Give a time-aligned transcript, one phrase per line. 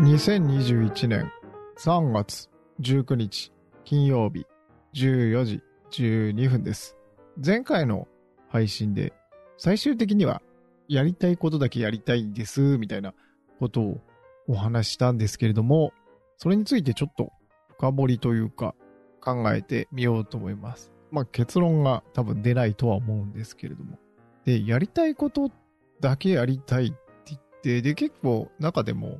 [0.00, 1.32] 2021年
[1.76, 2.48] 3月
[2.80, 3.52] 19日
[3.84, 4.46] 金曜日
[4.94, 5.60] 14時
[5.90, 6.96] 12分です。
[7.44, 8.06] 前回の
[8.48, 9.12] 配信で
[9.56, 10.40] 最終的には
[10.86, 13.12] やりたいことだけやりたいんですみたいな
[13.58, 14.00] ことを
[14.46, 15.92] お話したんですけれども、
[16.36, 17.32] それについてちょっと
[17.70, 18.76] 深掘りというか
[19.20, 20.92] 考えてみようと思います。
[21.10, 23.98] まあ結論が多分出ないとは思うんですけれども。
[24.44, 25.50] で、やりたいこと
[26.00, 26.96] だけやりたいって
[27.26, 29.18] 言って、で、結構中でも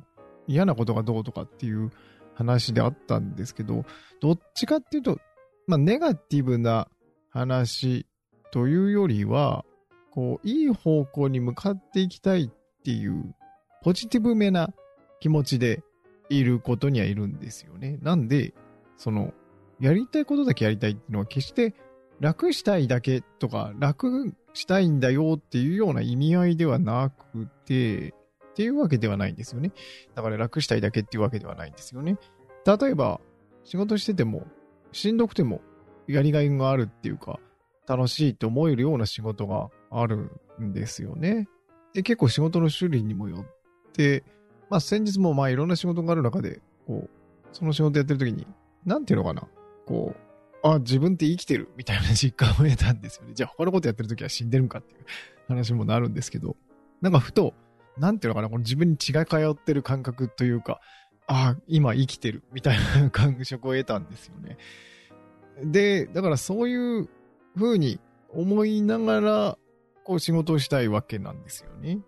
[0.49, 1.91] 嫌なことがどうとかっていう
[2.33, 3.85] 話であったんですけど、
[4.19, 5.19] どっちかっていうと、
[5.67, 6.87] まあネガティブな
[7.29, 8.07] 話
[8.51, 9.63] というよりは、
[10.11, 12.49] こう、いい方向に向かっていきたいっ
[12.83, 13.35] ていう、
[13.83, 14.73] ポジティブめな
[15.19, 15.83] 気持ちで
[16.29, 17.99] いることにはいるんですよね。
[18.01, 18.53] なんで、
[18.97, 19.33] その、
[19.79, 21.73] やりたいことだけやりたいっていうのは決して
[22.19, 28.13] 楽したいだけとか楽したいんだよっていうような意味合いではなくて、
[28.59, 29.71] っていうわけではないんですよね。
[30.15, 32.17] だから楽したいだけっていうわけではないんですよね。
[32.65, 33.21] 例えば、
[33.63, 34.45] 仕事してても、
[34.91, 35.61] しんどくても
[36.07, 37.39] やりがいがあるっていうか、
[37.87, 40.29] 楽しいと思えるような仕事がある
[40.61, 41.47] んですよね。
[41.93, 44.25] で、結構仕事の種類にもよって、
[44.69, 47.09] まあ先日もまあいろんな仕事がある中で、こう、
[47.53, 48.45] その仕事やってる時に、
[48.85, 49.47] なんていうのかな、
[49.85, 53.31] こう、あ、自分って生きてるみたいな実感を得たんですよね。
[53.35, 55.05] じゃあ他のことやってる時は死んでるんかっていう
[55.47, 56.57] 話もなるんですけど、
[56.99, 57.53] なんかふと、
[57.99, 60.79] なんていうのかな、この自分に血が通ってる感覚というか、
[61.27, 64.57] ああ今生きてるみたいな感触を得たんですよね。
[65.63, 67.09] で、だからそういう
[67.55, 69.57] 風に思いながら、
[70.03, 71.99] こう仕事をしたいわけなんですよね。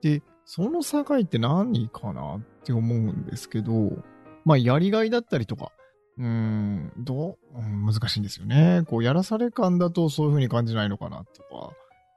[0.00, 4.02] で、その境って何かなって思うんですけど、
[4.44, 5.72] まあ、やりがいだったりとか、
[6.18, 8.82] うーん、どう、うん難しいんですよね。
[8.86, 11.72] こう、やらされ感だとそういう風に感じないのかなとか、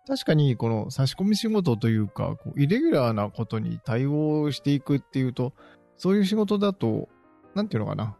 [0.08, 5.54] 確かにこの差し込み仕事というか、こうイレギュラーなことに対応していくっていうと、
[5.98, 7.08] そういう仕事だと、
[7.56, 8.18] なんていうのかな。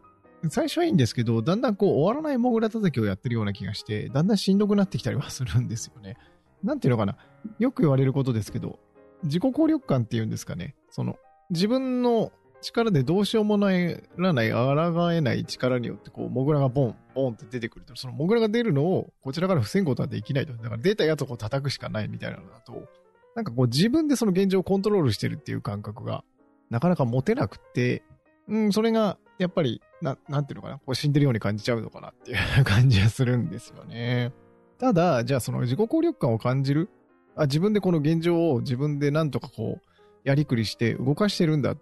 [0.50, 6.16] 最初はいいんですけど、だんだんこう終わらないモグラ叩きをやってるような気がして、だんだんしんどくなってきたりはするんですよね。
[6.62, 7.16] なんていうのかな。
[7.58, 8.78] よく言われることですけど、
[9.22, 10.74] 自己効力感っていうんですかね。
[10.90, 11.16] その、
[11.50, 12.32] 自分の
[12.64, 20.52] 力でどうしようもないらない、抗えない力によって、こう、モグラがボン、ボンって出てくると、そのモグラが出るのを、こちらから防ぐことはできないと。
[20.54, 22.88] だから出たやつをこう叩くしかないみたいなのだと、
[23.36, 26.24] なんかこう自分でその現状をコントロールしてるっていう感覚が、
[26.70, 28.02] なかなか持てなくて、
[28.48, 34.32] うん、それが、やっぱり、な、なんていうのかな、こう死んでるように感じちゃうのかなっていう感じがするんですよね。
[34.78, 36.90] ただ、じゃあその自己効力感を感じる
[37.36, 39.88] あ、自分でこの現状を自分でなんとかこう、
[40.24, 41.74] やりくりして動かしてるんだ。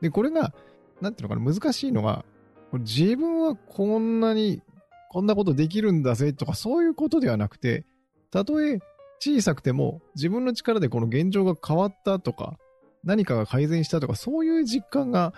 [0.00, 0.54] で、これが、
[1.00, 2.24] なんていうのかな、難しいのが、
[2.72, 4.62] 自分はこんなに、
[5.10, 7.84] こんなことできるんだぜとか、そういうことではなくて、
[8.30, 8.78] たとえ
[9.18, 12.58] 小さくても、自分の力でこの現状が変わったとか、
[13.04, 15.32] 何かが改善したとか、そういう実感が、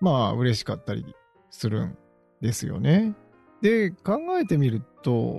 [0.00, 1.14] まあ、嬉しかったり
[1.50, 1.96] するん
[2.40, 3.14] ですよね。
[3.60, 5.36] で、考えてみると、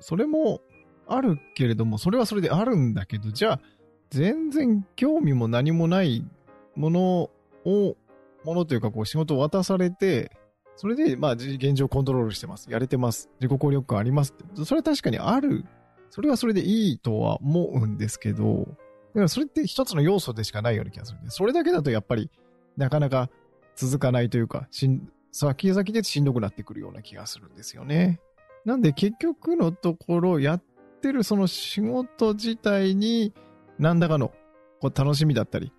[0.00, 0.60] それも
[1.06, 3.60] あるけれども、それはそれであるんだけど、じゃあ、
[4.10, 6.24] 全然興味も何もない
[6.74, 7.30] もの
[7.64, 7.96] を、
[8.46, 10.30] ものというか、こう、仕事を渡されて、
[10.76, 12.70] それで、まあ、現状コントロールしてます。
[12.70, 13.28] やれてます。
[13.40, 14.64] 自己効力感ありますって。
[14.64, 15.64] それは確かにある。
[16.10, 18.64] それはそれでいいとは思うんですけど、だ
[19.14, 22.30] からそれって一つの要素でしかないような気がするんで、それだけだとやっぱり、
[22.76, 23.30] なかなか
[23.74, 28.20] 続かないというか、しん、先々でしんどくなってくるような気がするんですよね。
[28.64, 30.62] なんで結局のところ、やっ
[31.00, 33.32] てるその仕事自体に、
[33.78, 34.32] 何らかの
[34.80, 35.72] こう楽しみだったり、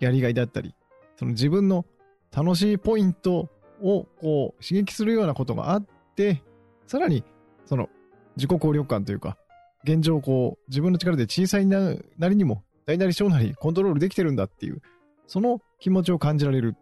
[0.00, 0.74] やりがいだったり、
[1.16, 1.84] その自分の
[2.34, 3.48] 楽しいポイント
[3.82, 5.86] をこう刺激するようなことがあっ
[6.16, 6.42] て、
[6.86, 7.24] さらに
[7.64, 7.88] その
[8.36, 9.36] 自己効力感というか、
[9.84, 14.82] 現状こう自分の力で小さいなりにも大なり小なりコントロールできてるんだっていう、
[15.26, 16.76] その気持ちを感じられる。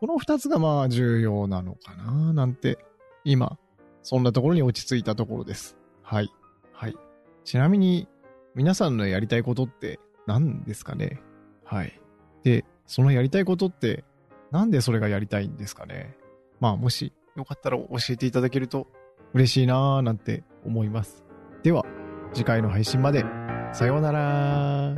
[0.00, 2.78] この二つがまあ重要なのかななんて、
[3.24, 3.58] 今、
[4.02, 5.76] そんなところに落ち着いたところです。
[6.02, 6.30] はい。
[6.72, 6.96] はい。
[7.44, 8.08] ちなみに、
[8.54, 11.20] 皆さんのやりたいことって何ですかね？
[11.64, 12.00] はい。
[12.42, 14.04] で、そのやりたいことって、
[14.52, 16.14] なんでそれがやりたいんですかね
[16.60, 18.86] まあ、もしよかったら教えていただけると
[19.34, 21.24] 嬉しいなーなんて思います。
[21.64, 21.84] では、
[22.32, 23.24] 次回の配信まで。
[23.72, 24.94] さようなら